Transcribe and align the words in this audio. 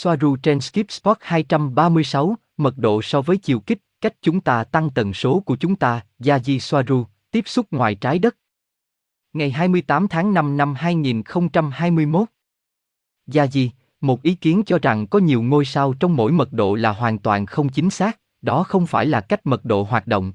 Soaru 0.00 0.36
trên 0.36 0.60
Skip 0.60 0.90
Spot 0.90 1.16
236, 1.20 2.36
mật 2.56 2.78
độ 2.78 3.02
so 3.02 3.22
với 3.22 3.36
chiều 3.36 3.60
kích, 3.60 3.78
cách 4.00 4.14
chúng 4.22 4.40
ta 4.40 4.64
tăng 4.64 4.90
tần 4.90 5.14
số 5.14 5.40
của 5.40 5.56
chúng 5.56 5.76
ta, 5.76 6.00
Yaji 6.18 6.58
Soaru, 6.58 7.04
tiếp 7.30 7.48
xúc 7.48 7.66
ngoài 7.70 7.94
trái 7.94 8.18
đất. 8.18 8.36
Ngày 9.32 9.50
28 9.50 10.08
tháng 10.08 10.34
5 10.34 10.56
năm 10.56 10.74
2021. 10.74 12.28
Yaji, 13.26 13.68
một 14.00 14.22
ý 14.22 14.34
kiến 14.34 14.62
cho 14.66 14.78
rằng 14.82 15.06
có 15.06 15.18
nhiều 15.18 15.42
ngôi 15.42 15.64
sao 15.64 15.94
trong 16.00 16.16
mỗi 16.16 16.32
mật 16.32 16.52
độ 16.52 16.74
là 16.74 16.92
hoàn 16.92 17.18
toàn 17.18 17.46
không 17.46 17.68
chính 17.68 17.90
xác, 17.90 18.20
đó 18.42 18.62
không 18.62 18.86
phải 18.86 19.06
là 19.06 19.20
cách 19.20 19.46
mật 19.46 19.64
độ 19.64 19.82
hoạt 19.82 20.06
động. 20.06 20.32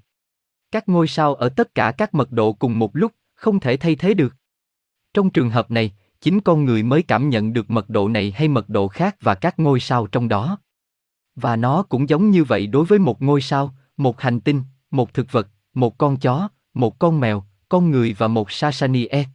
Các 0.72 0.90
ngôi 0.90 1.08
sao 1.08 1.36
ở 1.36 1.50
tất 1.50 1.76
cả 1.76 1.94
các 1.98 2.14
mật 2.14 2.32
độ 2.32 2.54
cùng 2.54 2.80
một 2.80 2.96
lúc, 2.96 3.12
không 3.36 3.60
thể 3.60 3.78
thay 3.78 3.96
thế 3.96 4.14
được. 4.14 4.36
Trong 5.14 5.30
trường 5.30 5.50
hợp 5.50 5.72
này, 5.72 5.94
chính 6.24 6.42
con 6.42 6.66
người 6.66 6.84
mới 6.84 7.04
cảm 7.04 7.30
nhận 7.30 7.54
được 7.54 7.72
mật 7.72 7.90
độ 7.90 8.08
này 8.08 8.34
hay 8.36 8.48
mật 8.48 8.70
độ 8.70 8.88
khác 8.88 9.16
và 9.22 9.36
các 9.36 9.60
ngôi 9.60 9.80
sao 9.80 10.08
trong 10.08 10.28
đó. 10.28 10.58
Và 11.36 11.56
nó 11.56 11.84
cũng 11.84 12.10
giống 12.10 12.30
như 12.30 12.44
vậy 12.44 12.68
đối 12.68 12.86
với 12.86 13.00
một 13.00 13.22
ngôi 13.22 13.42
sao, 13.42 13.76
một 13.98 14.22
hành 14.22 14.40
tinh, 14.40 14.64
một 14.92 15.14
thực 15.14 15.32
vật, 15.32 15.48
một 15.74 15.98
con 15.98 16.18
chó, 16.18 16.50
một 16.74 17.00
con 17.00 17.20
mèo, 17.20 17.44
con 17.70 17.92
người 17.92 18.16
và 18.18 18.28
một 18.28 18.52
Sasanie. 18.52 19.26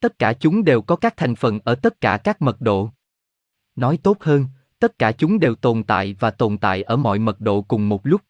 Tất 0.00 0.18
cả 0.18 0.32
chúng 0.32 0.64
đều 0.64 0.82
có 0.82 0.96
các 0.96 1.16
thành 1.16 1.36
phần 1.36 1.60
ở 1.64 1.74
tất 1.74 2.00
cả 2.00 2.16
các 2.24 2.42
mật 2.42 2.60
độ. 2.60 2.90
Nói 3.76 3.98
tốt 4.02 4.16
hơn, 4.20 4.46
tất 4.78 4.98
cả 4.98 5.12
chúng 5.12 5.38
đều 5.38 5.54
tồn 5.54 5.82
tại 5.82 6.16
và 6.20 6.30
tồn 6.30 6.58
tại 6.58 6.82
ở 6.82 6.96
mọi 6.96 7.18
mật 7.18 7.40
độ 7.40 7.62
cùng 7.62 7.88
một 7.88 8.06
lúc. 8.06 8.20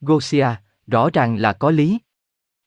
Gosia, 0.00 0.48
rõ 0.86 1.10
ràng 1.12 1.36
là 1.36 1.52
có 1.52 1.70
lý. 1.70 1.98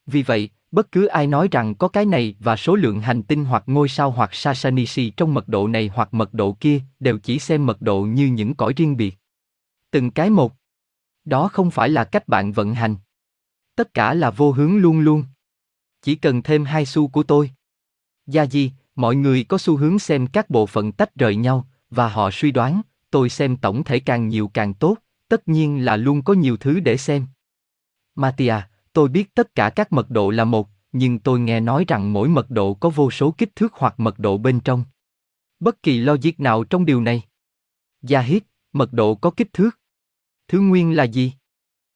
Vì 0.06 0.24
vậy, 0.24 0.50
bất 0.72 0.92
cứ 0.92 1.06
ai 1.06 1.28
nói 1.28 1.48
rằng 1.52 1.76
có 1.76 1.88
cái 1.88 2.06
này 2.06 2.36
và 2.40 2.56
số 2.56 2.76
lượng 2.76 3.02
hành 3.02 3.24
tinh 3.24 3.46
hoặc 3.46 3.64
ngôi 3.66 3.90
sao 3.90 4.12
hoặc 4.12 4.36
Sasanishi 4.36 5.10
trong 5.10 5.34
mật 5.34 5.48
độ 5.48 5.68
này 5.68 5.92
hoặc 5.94 6.14
mật 6.14 6.34
độ 6.34 6.58
kia 6.60 6.82
đều 7.00 7.18
chỉ 7.18 7.40
xem 7.40 7.66
mật 7.66 7.82
độ 7.82 8.02
như 8.02 8.28
những 8.28 8.56
cõi 8.56 8.74
riêng 8.76 8.98
biệt. 8.98 9.18
Từng 9.92 10.12
cái 10.12 10.30
một. 10.30 10.54
Đó 11.26 11.48
không 11.48 11.72
phải 11.72 11.90
là 11.90 12.04
cách 12.04 12.28
bạn 12.28 12.52
vận 12.52 12.74
hành. 12.74 12.96
Tất 13.76 13.94
cả 13.94 14.14
là 14.14 14.30
vô 14.30 14.52
hướng 14.52 14.78
luôn 14.78 15.00
luôn. 15.00 15.24
Chỉ 16.02 16.16
cần 16.16 16.42
thêm 16.42 16.66
hai 16.66 16.86
xu 16.86 17.08
của 17.08 17.24
tôi. 17.24 17.52
Gia 18.28 18.46
di, 18.46 18.72
mọi 18.96 19.16
người 19.16 19.44
có 19.44 19.58
xu 19.58 19.78
hướng 19.78 20.00
xem 20.00 20.28
các 20.28 20.50
bộ 20.50 20.66
phận 20.66 20.92
tách 20.92 21.16
rời 21.16 21.36
nhau, 21.36 21.68
và 21.90 22.10
họ 22.10 22.32
suy 22.32 22.52
đoán, 22.52 22.82
tôi 23.12 23.30
xem 23.30 23.58
tổng 23.58 23.84
thể 23.84 24.00
càng 24.00 24.28
nhiều 24.28 24.52
càng 24.54 24.74
tốt, 24.74 24.98
tất 25.28 25.48
nhiên 25.48 25.86
là 25.86 25.98
luôn 25.98 26.22
có 26.22 26.34
nhiều 26.34 26.58
thứ 26.58 26.80
để 26.80 26.98
xem. 26.98 27.26
Matia, 28.16 28.56
tôi 28.94 29.10
biết 29.10 29.36
tất 29.36 29.56
cả 29.56 29.70
các 29.70 29.92
mật 29.94 30.10
độ 30.10 30.30
là 30.30 30.46
một, 30.46 30.70
nhưng 30.92 31.20
tôi 31.20 31.40
nghe 31.40 31.60
nói 31.60 31.86
rằng 31.88 32.14
mỗi 32.14 32.30
mật 32.30 32.50
độ 32.50 32.74
có 32.74 32.90
vô 32.90 33.12
số 33.12 33.32
kích 33.32 33.56
thước 33.56 33.74
hoặc 33.74 34.00
mật 34.00 34.20
độ 34.20 34.38
bên 34.38 34.60
trong. 34.60 34.84
Bất 35.60 35.84
kỳ 35.84 35.98
logic 35.98 36.40
nào 36.40 36.64
trong 36.64 36.86
điều 36.86 37.02
này. 37.02 37.24
Gia 38.02 38.22
hít, 38.22 38.44
mật 38.74 38.94
độ 38.94 39.16
có 39.16 39.32
kích 39.32 39.54
thước. 39.54 39.80
Thứ 40.48 40.60
nguyên 40.60 40.96
là 40.96 41.04
gì? 41.04 41.34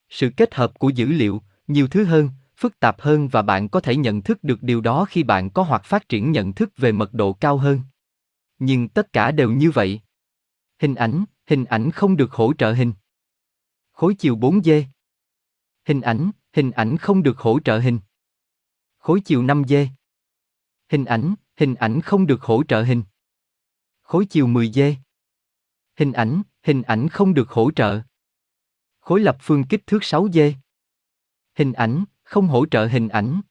Sự 0.09 0.29
kết 0.37 0.55
hợp 0.55 0.79
của 0.79 0.89
dữ 0.89 1.05
liệu, 1.05 1.41
nhiều 1.67 1.87
thứ 1.87 2.03
hơn, 2.03 2.29
phức 2.57 2.79
tạp 2.79 3.01
hơn 3.01 3.27
và 3.27 3.41
bạn 3.41 3.69
có 3.69 3.79
thể 3.79 3.95
nhận 3.95 4.21
thức 4.21 4.43
được 4.43 4.63
điều 4.63 4.81
đó 4.81 5.05
khi 5.09 5.23
bạn 5.23 5.49
có 5.49 5.63
hoặc 5.63 5.85
phát 5.85 6.09
triển 6.09 6.31
nhận 6.31 6.53
thức 6.53 6.69
về 6.77 6.91
mật 6.91 7.13
độ 7.13 7.33
cao 7.33 7.57
hơn. 7.57 7.81
Nhưng 8.59 8.89
tất 8.89 9.13
cả 9.13 9.31
đều 9.31 9.51
như 9.51 9.71
vậy. 9.71 10.01
Hình 10.79 10.95
ảnh, 10.95 11.25
hình 11.47 11.65
ảnh 11.65 11.91
không 11.91 12.17
được 12.17 12.31
hỗ 12.31 12.53
trợ 12.53 12.73
hình. 12.73 12.93
Khối 13.91 14.15
chiều 14.15 14.35
4D. 14.35 14.83
Hình 15.87 16.01
ảnh, 16.01 16.31
hình 16.55 16.71
ảnh 16.71 16.97
không 16.97 17.23
được 17.23 17.37
hỗ 17.37 17.59
trợ 17.59 17.79
hình. 17.79 17.99
Khối 18.97 19.21
chiều 19.25 19.43
5D. 19.43 19.87
Hình 20.89 21.05
ảnh, 21.05 21.35
hình 21.57 21.75
ảnh 21.75 22.01
không 22.01 22.27
được 22.27 22.41
hỗ 22.41 22.63
trợ 22.63 22.83
hình. 22.83 23.03
Khối 24.01 24.25
chiều 24.25 24.47
10D. 24.47 24.95
Hình 25.95 26.11
ảnh, 26.11 26.41
hình 26.63 26.81
ảnh 26.81 27.09
không 27.09 27.33
được 27.33 27.49
hỗ 27.49 27.71
trợ. 27.71 28.01
Khối 28.99 29.19
lập 29.19 29.37
phương 29.41 29.63
kích 29.63 29.87
thước 29.87 30.01
6D. 30.01 30.53
Hình 31.55 31.73
ảnh, 31.73 32.05
không 32.23 32.47
hỗ 32.47 32.65
trợ 32.65 32.87
hình 32.87 33.07
ảnh. 33.07 33.41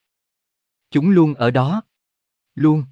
Chúng 0.91 1.09
luôn 1.09 1.33
ở 1.33 1.51
đó. 1.51 1.81
Luôn. 2.55 2.83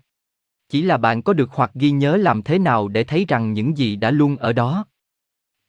Chỉ 0.70 0.82
là 0.82 0.98
bạn 0.98 1.22
có 1.22 1.34
được 1.34 1.50
hoặc 1.52 1.72
ghi 1.74 1.92
nhớ 1.92 2.18
làm 2.18 2.44
thế 2.44 2.60
nào 2.60 2.88
để 2.88 3.04
thấy 3.04 3.26
rằng 3.28 3.54
những 3.54 3.78
gì 3.78 3.96
đã 3.96 4.12
luôn 4.12 4.38
ở 4.38 4.54
đó. 4.54 4.86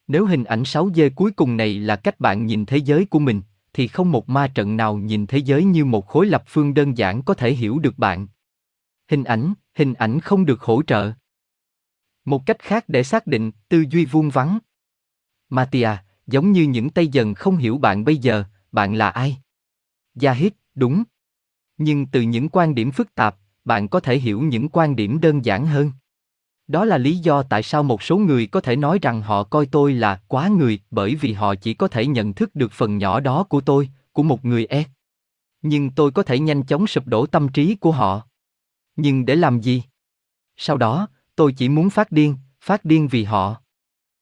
Nếu 0.06 0.26
hình 0.26 0.44
ảnh 0.44 0.62
6D 0.62 1.10
cuối 1.14 1.32
cùng 1.32 1.56
này 1.56 1.78
là 1.78 1.96
cách 1.96 2.20
bạn 2.20 2.46
nhìn 2.46 2.66
thế 2.66 2.76
giới 2.76 3.04
của 3.04 3.19
mình, 3.19 3.42
thì 3.74 3.88
không 3.88 4.12
một 4.12 4.28
ma 4.28 4.48
trận 4.48 4.76
nào 4.76 4.96
nhìn 4.96 5.26
thế 5.26 5.38
giới 5.38 5.64
như 5.64 5.84
một 5.84 6.06
khối 6.06 6.26
lập 6.26 6.44
phương 6.46 6.74
đơn 6.74 6.98
giản 6.98 7.22
có 7.22 7.34
thể 7.34 7.52
hiểu 7.52 7.78
được 7.78 7.98
bạn. 7.98 8.26
Hình 9.08 9.24
ảnh, 9.24 9.54
hình 9.74 9.94
ảnh 9.94 10.20
không 10.20 10.44
được 10.44 10.60
hỗ 10.60 10.82
trợ. 10.82 11.12
Một 12.24 12.46
cách 12.46 12.58
khác 12.58 12.84
để 12.88 13.02
xác 13.02 13.26
định, 13.26 13.50
tư 13.68 13.84
duy 13.90 14.04
vuông 14.04 14.30
vắn. 14.30 14.58
Matia, 15.48 15.90
giống 16.26 16.52
như 16.52 16.62
những 16.62 16.90
tay 16.90 17.06
dần 17.06 17.34
không 17.34 17.56
hiểu 17.56 17.78
bạn 17.78 18.04
bây 18.04 18.16
giờ, 18.16 18.44
bạn 18.72 18.94
là 18.94 19.10
ai? 19.10 19.36
Zahid, 20.14 20.50
đúng. 20.74 21.04
Nhưng 21.78 22.06
từ 22.06 22.20
những 22.20 22.48
quan 22.48 22.74
điểm 22.74 22.90
phức 22.90 23.14
tạp, 23.14 23.36
bạn 23.64 23.88
có 23.88 24.00
thể 24.00 24.18
hiểu 24.18 24.42
những 24.42 24.68
quan 24.68 24.96
điểm 24.96 25.20
đơn 25.20 25.44
giản 25.44 25.66
hơn. 25.66 25.90
Đó 26.69 26.84
là 26.84 26.98
lý 26.98 27.16
do 27.16 27.42
tại 27.42 27.62
sao 27.62 27.82
một 27.82 28.02
số 28.02 28.16
người 28.16 28.47
có 28.47 28.60
thể 28.60 28.76
nói 28.76 28.98
rằng 29.02 29.22
họ 29.22 29.44
coi 29.44 29.66
tôi 29.66 29.92
là 29.94 30.20
quá 30.28 30.48
người 30.48 30.80
bởi 30.91 31.14
vì 31.14 31.32
họ 31.32 31.54
chỉ 31.54 31.75
có 31.75 31.88
thể 31.88 32.06
nhận 32.06 32.34
thức 32.34 32.54
được 32.54 32.72
phần 32.72 32.98
nhỏ 32.98 33.20
đó 33.20 33.44
của 33.44 33.60
tôi, 33.60 33.88
của 34.12 34.22
một 34.22 34.44
người 34.44 34.66
e. 34.66 34.84
Nhưng 35.62 35.91
tôi 35.91 36.10
có 36.10 36.22
thể 36.22 36.38
nhanh 36.38 36.62
chóng 36.62 36.86
sụp 36.86 37.06
đổ 37.06 37.26
tâm 37.26 37.48
trí 37.48 37.75
của 37.75 37.92
họ. 37.92 38.22
Nhưng 38.97 39.25
để 39.25 39.36
làm 39.36 39.60
gì? 39.60 39.82
Sau 40.56 40.76
đó, 40.76 41.08
tôi 41.36 41.52
chỉ 41.52 41.69
muốn 41.69 41.91
phát 41.91 42.12
điên, 42.12 42.36
phát 42.60 42.84
điên 42.84 43.08
vì 43.08 43.25
họ. 43.25 43.56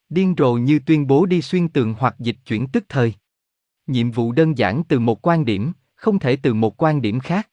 Điên 0.09 0.35
rồ 0.39 0.53
như 0.53 0.81
tuyên 0.87 1.07
bố 1.07 1.27
đi 1.27 1.43
xuyên 1.43 1.69
tường 1.69 1.95
hoặc 1.99 2.15
dịch 2.19 2.37
chuyển 2.47 2.69
tức 2.69 2.85
thời. 2.89 3.15
Nhiệm 3.87 4.11
vụ 4.11 4.33
đơn 4.33 4.59
giản 4.59 4.83
từ 4.89 4.99
một 4.99 5.27
quan 5.27 5.45
điểm, 5.45 5.73
không 5.95 6.19
thể 6.19 6.37
từ 6.37 6.55
một 6.55 6.83
quan 6.83 7.03
điểm 7.03 7.21
khác. 7.21 7.49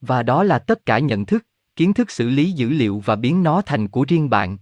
Và 0.00 0.22
đó 0.22 0.42
là 0.42 0.58
tất 0.58 0.86
cả 0.86 0.98
nhận 0.98 1.26
thức, 1.26 1.46
kiến 1.76 1.94
thức 1.94 2.10
xử 2.10 2.28
lý 2.28 2.52
dữ 2.52 2.68
liệu 2.68 3.02
và 3.04 3.16
biến 3.16 3.42
nó 3.42 3.62
thành 3.62 3.88
của 3.88 4.04
riêng 4.08 4.30
bạn. 4.30 4.58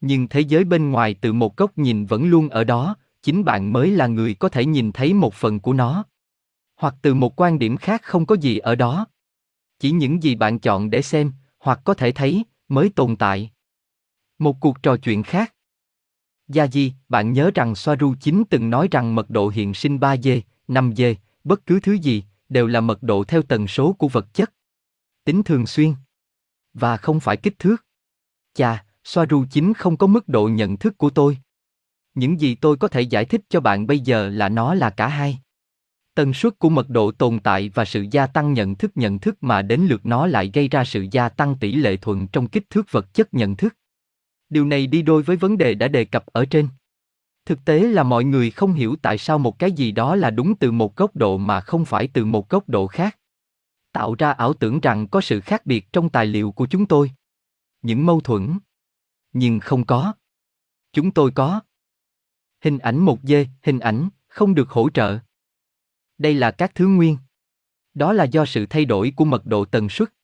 Nhưng 0.00 0.28
thế 0.28 0.40
giới 0.40 0.64
bên 0.64 0.90
ngoài 0.90 1.14
từ 1.20 1.32
một 1.32 1.56
góc 1.56 1.78
nhìn 1.78 2.06
vẫn 2.06 2.30
luôn 2.30 2.48
ở 2.48 2.64
đó, 2.64 2.96
chính 3.22 3.44
bạn 3.44 3.72
mới 3.72 3.90
là 3.90 4.06
người 4.06 4.34
có 4.34 4.48
thể 4.48 4.64
nhìn 4.64 4.92
thấy 4.92 5.14
một 5.14 5.34
phần 5.34 5.60
của 5.60 5.72
nó. 5.72 6.04
Hoặc 6.76 6.94
từ 7.02 7.14
một 7.14 7.40
quan 7.40 7.58
điểm 7.58 7.76
khác 7.76 8.02
không 8.02 8.26
có 8.26 8.34
gì 8.34 8.58
ở 8.58 8.74
đó. 8.74 9.06
Chỉ 9.78 9.90
những 9.90 10.22
gì 10.22 10.34
bạn 10.34 10.58
chọn 10.58 10.90
để 10.90 11.02
xem, 11.02 11.32
hoặc 11.58 11.80
có 11.84 11.94
thể 11.94 12.12
thấy, 12.12 12.44
mới 12.68 12.90
tồn 12.90 13.16
tại. 13.16 13.50
Một 14.38 14.60
cuộc 14.60 14.82
trò 14.82 14.96
chuyện 14.96 15.22
khác. 15.22 15.54
Gia 16.48 16.66
Di, 16.66 16.92
bạn 17.08 17.32
nhớ 17.32 17.50
rằng 17.54 17.74
Soaru 17.74 18.14
chính 18.20 18.44
từng 18.50 18.70
nói 18.70 18.88
rằng 18.90 19.14
mật 19.14 19.30
độ 19.30 19.48
hiện 19.48 19.74
sinh 19.74 19.98
3D, 19.98 20.40
5D, 20.68 21.14
bất 21.44 21.66
cứ 21.66 21.80
thứ 21.80 21.92
gì, 21.92 22.24
đều 22.48 22.66
là 22.66 22.80
mật 22.80 23.02
độ 23.02 23.24
theo 23.24 23.42
tần 23.42 23.66
số 23.66 23.92
của 23.92 24.08
vật 24.08 24.34
chất. 24.34 24.52
Tính 25.24 25.42
thường 25.42 25.66
xuyên. 25.66 25.94
Và 26.74 26.96
không 26.96 27.20
phải 27.20 27.36
kích 27.36 27.58
thước. 27.58 27.84
Chà, 28.54 28.84
Soaru 29.04 29.44
chính 29.50 29.74
không 29.74 29.96
có 29.96 30.06
mức 30.06 30.28
độ 30.28 30.48
nhận 30.48 30.76
thức 30.76 30.98
của 30.98 31.10
tôi. 31.10 31.38
Những 32.14 32.40
gì 32.40 32.54
tôi 32.54 32.76
có 32.76 32.88
thể 32.88 33.00
giải 33.00 33.24
thích 33.24 33.40
cho 33.48 33.60
bạn 33.60 33.86
bây 33.86 34.00
giờ 34.00 34.28
là 34.28 34.48
nó 34.48 34.74
là 34.74 34.90
cả 34.90 35.08
hai. 35.08 35.38
Tần 36.14 36.34
suất 36.34 36.58
của 36.58 36.68
mật 36.68 36.88
độ 36.88 37.12
tồn 37.12 37.38
tại 37.38 37.70
và 37.74 37.84
sự 37.84 38.06
gia 38.10 38.26
tăng 38.26 38.52
nhận 38.52 38.74
thức 38.74 38.90
nhận 38.94 39.18
thức 39.18 39.36
mà 39.40 39.62
đến 39.62 39.80
lượt 39.80 40.06
nó 40.06 40.26
lại 40.26 40.50
gây 40.54 40.68
ra 40.68 40.84
sự 40.84 41.06
gia 41.10 41.28
tăng 41.28 41.56
tỷ 41.60 41.72
lệ 41.72 41.96
thuận 41.96 42.28
trong 42.28 42.48
kích 42.48 42.70
thước 42.70 42.92
vật 42.92 43.14
chất 43.14 43.34
nhận 43.34 43.56
thức. 43.56 43.76
Điều 44.48 44.64
này 44.64 44.86
đi 44.86 45.02
đôi 45.02 45.22
với 45.22 45.36
vấn 45.36 45.58
đề 45.58 45.74
đã 45.74 45.88
đề 45.88 46.04
cập 46.04 46.26
ở 46.26 46.44
trên. 46.44 46.68
Thực 47.46 47.64
tế 47.64 47.80
là 47.80 48.02
mọi 48.02 48.24
người 48.24 48.50
không 48.50 48.72
hiểu 48.72 48.96
tại 49.02 49.18
sao 49.18 49.38
một 49.38 49.58
cái 49.58 49.72
gì 49.72 49.92
đó 49.92 50.16
là 50.16 50.30
đúng 50.30 50.54
từ 50.54 50.70
một 50.70 50.96
góc 50.96 51.16
độ 51.16 51.38
mà 51.38 51.60
không 51.60 51.84
phải 51.84 52.08
từ 52.08 52.24
một 52.24 52.48
góc 52.48 52.68
độ 52.68 52.86
khác. 52.86 53.18
Tạo 53.92 54.14
ra 54.18 54.30
ảo 54.32 54.54
tưởng 54.54 54.80
rằng 54.80 55.08
có 55.08 55.20
sự 55.20 55.40
khác 55.40 55.66
biệt 55.66 55.92
trong 55.92 56.08
tài 56.08 56.26
liệu 56.26 56.52
của 56.52 56.66
chúng 56.66 56.86
tôi. 56.86 57.12
Những 57.82 58.06
mâu 58.06 58.20
thuẫn. 58.20 58.58
Nhưng 59.32 59.60
không 59.60 59.86
có. 59.86 60.12
Chúng 60.92 61.10
tôi 61.10 61.32
có. 61.34 61.60
Hình 62.60 62.78
ảnh 62.78 62.98
một 62.98 63.18
dê, 63.22 63.46
hình 63.62 63.78
ảnh, 63.78 64.08
không 64.28 64.54
được 64.54 64.70
hỗ 64.70 64.90
trợ. 64.90 65.18
Đây 66.18 66.34
là 66.34 66.50
các 66.50 66.72
thứ 66.74 66.86
nguyên. 66.86 67.16
Đó 67.94 68.12
là 68.12 68.24
do 68.24 68.44
sự 68.44 68.66
thay 68.66 68.84
đổi 68.84 69.12
của 69.16 69.24
mật 69.24 69.46
độ 69.46 69.64
tần 69.64 69.88
suất. 69.88 70.14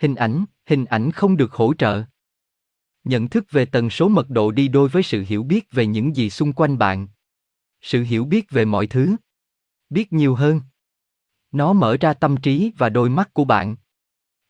Hình 0.00 0.14
ảnh, 0.14 0.44
hình 0.66 0.84
ảnh 0.84 1.10
không 1.10 1.36
được 1.36 1.52
hỗ 1.52 1.74
trợ 1.74 2.04
nhận 3.04 3.28
thức 3.28 3.44
về 3.50 3.64
tần 3.64 3.90
số 3.90 4.08
mật 4.08 4.30
độ 4.30 4.50
đi 4.50 4.68
đôi 4.68 4.88
với 4.88 5.02
sự 5.02 5.24
hiểu 5.28 5.42
biết 5.42 5.72
về 5.72 5.86
những 5.86 6.16
gì 6.16 6.30
xung 6.30 6.52
quanh 6.52 6.78
bạn 6.78 7.08
sự 7.80 8.02
hiểu 8.02 8.24
biết 8.24 8.50
về 8.50 8.64
mọi 8.64 8.86
thứ 8.86 9.16
biết 9.90 10.12
nhiều 10.12 10.34
hơn 10.34 10.60
nó 11.54 11.72
mở 11.72 11.96
ra 12.00 12.14
tâm 12.14 12.36
trí 12.36 12.72
và 12.78 12.88
đôi 12.88 13.10
mắt 13.10 13.34
của 13.34 13.44
bạn 13.44 13.76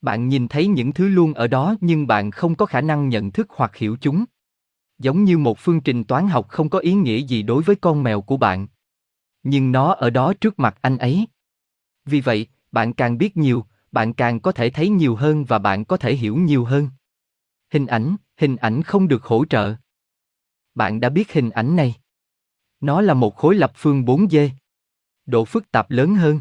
bạn 0.00 0.28
nhìn 0.28 0.48
thấy 0.48 0.66
những 0.66 0.92
thứ 0.92 1.08
luôn 1.08 1.34
ở 1.34 1.46
đó 1.46 1.74
nhưng 1.80 2.06
bạn 2.06 2.30
không 2.30 2.54
có 2.54 2.66
khả 2.66 2.80
năng 2.80 3.08
nhận 3.08 3.30
thức 3.30 3.46
hoặc 3.50 3.76
hiểu 3.76 3.96
chúng 4.00 4.24
giống 4.98 5.24
như 5.24 5.38
một 5.38 5.58
phương 5.58 5.80
trình 5.80 6.04
toán 6.04 6.28
học 6.28 6.48
không 6.48 6.68
có 6.68 6.78
ý 6.78 6.94
nghĩa 6.94 7.18
gì 7.18 7.42
đối 7.42 7.62
với 7.62 7.76
con 7.76 8.02
mèo 8.02 8.20
của 8.20 8.36
bạn 8.36 8.66
nhưng 9.42 9.72
nó 9.72 9.92
ở 9.92 10.10
đó 10.10 10.32
trước 10.40 10.58
mặt 10.58 10.78
anh 10.80 10.98
ấy 10.98 11.26
vì 12.04 12.20
vậy, 12.20 12.46
bạn 12.72 12.92
càng 12.92 13.18
biết 13.18 13.36
nhiều, 13.36 13.64
bạn 13.92 14.14
càng 14.14 14.40
có 14.40 14.52
thể 14.52 14.70
thấy 14.70 14.88
nhiều 14.88 15.16
hơn 15.16 15.44
và 15.44 15.58
bạn 15.58 15.84
có 15.84 15.96
thể 15.96 16.14
hiểu 16.14 16.36
nhiều 16.36 16.64
hơn 16.64 16.88
hình 17.70 17.86
ảnh 17.86 18.16
hình 18.36 18.56
ảnh 18.56 18.82
không 18.82 19.08
được 19.08 19.24
hỗ 19.24 19.44
trợ. 19.44 19.74
bạn 20.74 21.00
đã 21.00 21.08
biết 21.08 21.32
hình 21.32 21.50
ảnh 21.50 21.76
này. 21.76 21.94
Nó 22.80 23.00
là 23.00 23.14
một 23.14 23.36
khối 23.36 23.54
lập 23.54 23.72
phương 23.74 24.04
4D. 24.04 24.48
Độ 25.26 25.44
phức 25.44 25.70
tạp 25.70 25.90
lớn 25.90 26.14
hơn. 26.14 26.40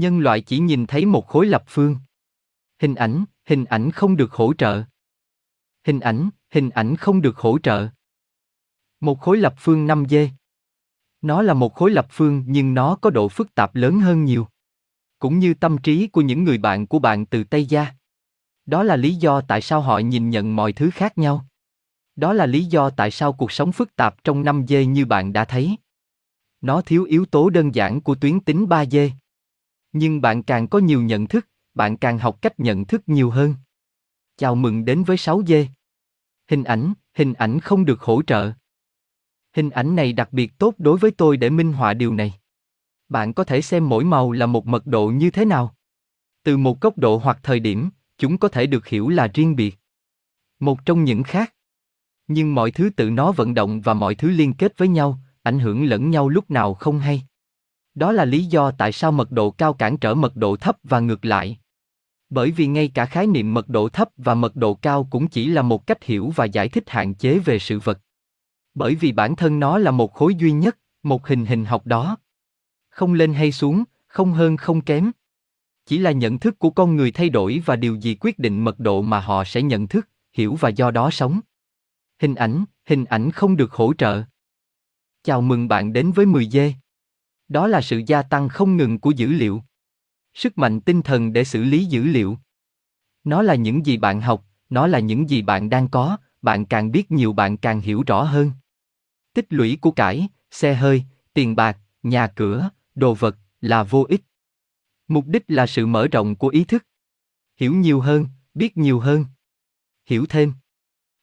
Nhân 0.00 0.18
loại 0.18 0.40
chỉ 0.40 0.58
nhìn 0.58 0.86
thấy 0.86 1.06
một 1.06 1.26
khối 1.26 1.46
lập 1.46 1.64
phương. 1.66 1.96
Hình 2.82 2.94
ảnh, 2.94 3.24
hình 3.46 3.64
ảnh 3.64 3.90
không 3.90 4.16
được 4.16 4.32
hỗ 4.32 4.54
trợ. 4.54 4.82
Hình 5.86 6.00
ảnh, 6.00 6.30
hình 6.50 6.70
ảnh 6.70 6.96
không 6.96 7.20
được 7.20 7.36
hỗ 7.36 7.58
trợ. 7.58 7.88
Một 9.00 9.20
khối 9.20 9.38
lập 9.38 9.54
phương 9.58 9.86
5D. 9.86 10.28
Nó 11.22 11.42
là 11.42 11.54
một 11.54 11.74
khối 11.74 11.90
lập 11.90 12.06
phương 12.10 12.44
nhưng 12.46 12.74
nó 12.74 12.96
có 12.96 13.10
độ 13.10 13.28
phức 13.28 13.54
tạp 13.54 13.74
lớn 13.74 14.00
hơn 14.00 14.24
nhiều. 14.24 14.46
Cũng 15.18 15.38
như 15.38 15.54
tâm 15.54 15.78
trí 15.78 16.06
của 16.06 16.20
những 16.20 16.44
người 16.44 16.58
bạn 16.58 16.86
của 16.86 16.98
bạn 16.98 17.26
từ 17.26 17.44
Tây 17.44 17.66
Gia. 17.66 17.86
Đó 18.66 18.82
là 18.82 18.96
lý 18.96 19.14
do 19.14 19.40
tại 19.40 19.60
sao 19.60 19.80
họ 19.80 19.98
nhìn 19.98 20.30
nhận 20.30 20.56
mọi 20.56 20.72
thứ 20.72 20.90
khác 20.90 21.18
nhau. 21.18 21.46
Đó 22.16 22.32
là 22.32 22.46
lý 22.46 22.64
do 22.64 22.90
tại 22.90 23.10
sao 23.10 23.32
cuộc 23.32 23.52
sống 23.52 23.72
phức 23.72 23.96
tạp 23.96 24.24
trong 24.24 24.42
5D 24.42 24.84
như 24.84 25.06
bạn 25.06 25.32
đã 25.32 25.44
thấy. 25.44 25.76
Nó 26.60 26.82
thiếu 26.82 27.04
yếu 27.04 27.26
tố 27.26 27.50
đơn 27.50 27.74
giản 27.74 28.00
của 28.00 28.14
tuyến 28.14 28.40
tính 28.40 28.66
3D. 28.66 29.10
Nhưng 29.92 30.20
bạn 30.20 30.42
càng 30.42 30.68
có 30.68 30.78
nhiều 30.78 31.02
nhận 31.02 31.26
thức, 31.26 31.48
bạn 31.74 31.96
càng 31.96 32.18
học 32.18 32.42
cách 32.42 32.60
nhận 32.60 32.84
thức 32.84 33.02
nhiều 33.06 33.30
hơn. 33.30 33.54
Chào 34.36 34.54
mừng 34.54 34.84
đến 34.84 35.04
với 35.04 35.16
6 35.16 35.42
dê. 35.46 35.66
Hình 36.48 36.64
ảnh, 36.64 36.92
hình 37.14 37.34
ảnh 37.34 37.60
không 37.60 37.84
được 37.84 38.00
hỗ 38.00 38.22
trợ. 38.22 38.52
Hình 39.56 39.70
ảnh 39.70 39.96
này 39.96 40.12
đặc 40.12 40.32
biệt 40.32 40.58
tốt 40.58 40.74
đối 40.78 40.98
với 40.98 41.10
tôi 41.10 41.36
để 41.36 41.50
minh 41.50 41.72
họa 41.72 41.94
điều 41.94 42.14
này. 42.14 42.34
Bạn 43.08 43.32
có 43.32 43.44
thể 43.44 43.62
xem 43.62 43.88
mỗi 43.88 44.04
màu 44.04 44.32
là 44.32 44.46
một 44.46 44.66
mật 44.66 44.86
độ 44.86 45.08
như 45.08 45.30
thế 45.30 45.44
nào. 45.44 45.74
Từ 46.42 46.56
một 46.56 46.80
góc 46.80 46.98
độ 46.98 47.16
hoặc 47.16 47.38
thời 47.42 47.60
điểm, 47.60 47.90
chúng 48.18 48.38
có 48.38 48.48
thể 48.48 48.66
được 48.66 48.86
hiểu 48.86 49.08
là 49.08 49.28
riêng 49.34 49.56
biệt. 49.56 49.78
Một 50.60 50.84
trong 50.84 51.04
những 51.04 51.22
khác. 51.22 51.54
Nhưng 52.26 52.54
mọi 52.54 52.70
thứ 52.70 52.90
tự 52.96 53.10
nó 53.10 53.32
vận 53.32 53.54
động 53.54 53.80
và 53.80 53.94
mọi 53.94 54.14
thứ 54.14 54.30
liên 54.30 54.52
kết 54.52 54.78
với 54.78 54.88
nhau, 54.88 55.18
ảnh 55.42 55.58
hưởng 55.58 55.84
lẫn 55.84 56.10
nhau 56.10 56.28
lúc 56.28 56.50
nào 56.50 56.74
không 56.74 56.98
hay. 56.98 57.22
Đó 57.94 58.12
là 58.12 58.24
lý 58.24 58.44
do 58.44 58.70
tại 58.70 58.92
sao 58.92 59.12
mật 59.12 59.30
độ 59.32 59.50
cao 59.50 59.74
cản 59.74 59.96
trở 59.96 60.14
mật 60.14 60.36
độ 60.36 60.56
thấp 60.56 60.76
và 60.82 61.00
ngược 61.00 61.24
lại. 61.24 61.58
Bởi 62.30 62.50
vì 62.50 62.66
ngay 62.66 62.88
cả 62.88 63.06
khái 63.06 63.26
niệm 63.26 63.54
mật 63.54 63.68
độ 63.68 63.88
thấp 63.88 64.10
và 64.16 64.34
mật 64.34 64.56
độ 64.56 64.74
cao 64.74 65.08
cũng 65.10 65.28
chỉ 65.28 65.46
là 65.46 65.62
một 65.62 65.86
cách 65.86 66.04
hiểu 66.04 66.32
và 66.36 66.44
giải 66.44 66.68
thích 66.68 66.90
hạn 66.90 67.14
chế 67.14 67.38
về 67.38 67.58
sự 67.58 67.78
vật. 67.78 67.98
Bởi 68.74 68.94
vì 68.94 69.12
bản 69.12 69.36
thân 69.36 69.60
nó 69.60 69.78
là 69.78 69.90
một 69.90 70.14
khối 70.14 70.34
duy 70.34 70.52
nhất, 70.52 70.78
một 71.02 71.26
hình 71.26 71.46
hình 71.46 71.64
học 71.64 71.86
đó. 71.86 72.16
Không 72.90 73.14
lên 73.14 73.34
hay 73.34 73.52
xuống, 73.52 73.84
không 74.06 74.32
hơn 74.32 74.56
không 74.56 74.80
kém. 74.80 75.10
Chỉ 75.86 75.98
là 75.98 76.12
nhận 76.12 76.38
thức 76.38 76.58
của 76.58 76.70
con 76.70 76.96
người 76.96 77.10
thay 77.10 77.28
đổi 77.28 77.62
và 77.64 77.76
điều 77.76 77.94
gì 77.94 78.16
quyết 78.20 78.38
định 78.38 78.64
mật 78.64 78.78
độ 78.78 79.02
mà 79.02 79.20
họ 79.20 79.44
sẽ 79.44 79.62
nhận 79.62 79.88
thức, 79.88 80.08
hiểu 80.32 80.54
và 80.54 80.68
do 80.68 80.90
đó 80.90 81.10
sống. 81.10 81.40
Hình 82.20 82.34
ảnh, 82.34 82.64
hình 82.86 83.04
ảnh 83.04 83.30
không 83.30 83.56
được 83.56 83.72
hỗ 83.72 83.94
trợ. 83.94 84.22
Chào 85.22 85.40
mừng 85.40 85.68
bạn 85.68 85.92
đến 85.92 86.12
với 86.12 86.26
10 86.26 86.46
dê. 86.46 86.74
Đó 87.50 87.66
là 87.66 87.80
sự 87.80 88.02
gia 88.06 88.22
tăng 88.22 88.48
không 88.48 88.76
ngừng 88.76 88.98
của 88.98 89.10
dữ 89.10 89.26
liệu. 89.26 89.62
Sức 90.34 90.58
mạnh 90.58 90.80
tinh 90.80 91.02
thần 91.02 91.32
để 91.32 91.44
xử 91.44 91.64
lý 91.64 91.84
dữ 91.84 92.04
liệu. 92.04 92.38
Nó 93.24 93.42
là 93.42 93.54
những 93.54 93.86
gì 93.86 93.96
bạn 93.96 94.20
học, 94.20 94.44
nó 94.68 94.86
là 94.86 94.98
những 94.98 95.30
gì 95.30 95.42
bạn 95.42 95.70
đang 95.70 95.88
có, 95.88 96.16
bạn 96.42 96.66
càng 96.66 96.92
biết 96.92 97.10
nhiều 97.10 97.32
bạn 97.32 97.56
càng 97.56 97.80
hiểu 97.80 98.02
rõ 98.06 98.22
hơn. 98.22 98.52
Tích 99.34 99.46
lũy 99.48 99.78
của 99.80 99.90
cải, 99.90 100.28
xe 100.50 100.74
hơi, 100.74 101.04
tiền 101.34 101.56
bạc, 101.56 101.78
nhà 102.02 102.26
cửa, 102.26 102.70
đồ 102.94 103.14
vật 103.14 103.36
là 103.60 103.82
vô 103.82 104.06
ích. 104.08 104.20
Mục 105.08 105.26
đích 105.26 105.44
là 105.48 105.66
sự 105.66 105.86
mở 105.86 106.08
rộng 106.08 106.36
của 106.36 106.48
ý 106.48 106.64
thức. 106.64 106.86
Hiểu 107.56 107.74
nhiều 107.74 108.00
hơn, 108.00 108.26
biết 108.54 108.76
nhiều 108.76 109.00
hơn. 109.00 109.24
Hiểu 110.06 110.26
thêm. 110.28 110.52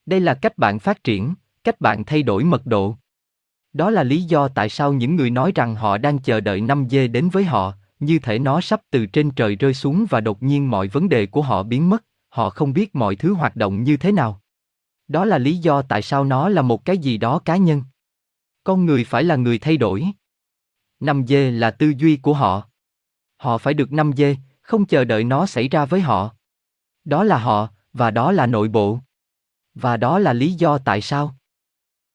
Đây 0.05 0.19
là 0.19 0.33
cách 0.33 0.57
bạn 0.57 0.79
phát 0.79 1.03
triển, 1.03 1.33
cách 1.63 1.81
bạn 1.81 2.03
thay 2.05 2.23
đổi 2.23 2.43
mật 2.43 2.65
độ. 2.65 2.97
Đó 3.77 3.89
là 3.89 4.03
lý 4.03 4.21
do 4.21 4.47
tại 4.47 4.69
sao 4.69 4.93
những 4.93 5.15
người 5.15 5.29
nói 5.29 5.51
rằng 5.55 5.75
họ 5.75 5.97
đang 5.97 6.19
chờ 6.19 6.39
đợi 6.39 6.61
năm 6.61 6.87
dê 6.89 7.07
đến 7.07 7.29
với 7.29 7.43
họ, 7.43 7.73
như 7.99 8.19
thể 8.19 8.39
nó 8.39 8.61
sắp 8.61 8.81
từ 8.89 9.05
trên 9.05 9.31
trời 9.31 9.55
rơi 9.55 9.73
xuống 9.73 10.05
và 10.09 10.21
đột 10.21 10.43
nhiên 10.43 10.69
mọi 10.69 10.87
vấn 10.87 11.09
đề 11.09 11.25
của 11.25 11.41
họ 11.41 11.63
biến 11.63 11.89
mất, 11.89 12.03
họ 12.29 12.49
không 12.49 12.73
biết 12.73 12.95
mọi 12.95 13.15
thứ 13.15 13.33
hoạt 13.33 13.55
động 13.55 13.83
như 13.83 13.97
thế 13.97 14.11
nào. 14.11 14.41
Đó 15.07 15.25
là 15.25 15.37
lý 15.37 15.57
do 15.57 15.81
tại 15.81 16.01
sao 16.01 16.23
nó 16.23 16.49
là 16.49 16.61
một 16.61 16.85
cái 16.85 16.97
gì 16.97 17.17
đó 17.17 17.39
cá 17.39 17.57
nhân. 17.57 17.83
Con 18.63 18.85
người 18.85 19.03
phải 19.03 19.23
là 19.23 19.35
người 19.35 19.59
thay 19.59 19.77
đổi. 19.77 20.05
Năm 20.99 21.27
dê 21.27 21.51
là 21.51 21.71
tư 21.71 21.93
duy 21.97 22.17
của 22.17 22.33
họ. 22.33 22.63
Họ 23.37 23.57
phải 23.57 23.73
được 23.73 23.91
năm 23.91 24.11
dê, 24.17 24.35
không 24.61 24.85
chờ 24.85 25.05
đợi 25.05 25.23
nó 25.23 25.45
xảy 25.45 25.67
ra 25.67 25.85
với 25.85 26.01
họ. 26.01 26.35
Đó 27.05 27.23
là 27.23 27.37
họ, 27.37 27.67
và 27.93 28.11
đó 28.11 28.31
là 28.31 28.45
nội 28.45 28.67
bộ. 28.67 28.99
Và 29.73 29.97
đó 29.97 30.19
là 30.19 30.33
lý 30.33 30.53
do 30.53 30.77
tại 30.77 31.01
sao 31.01 31.36